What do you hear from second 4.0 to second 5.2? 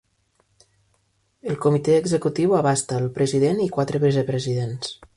vicepresidents.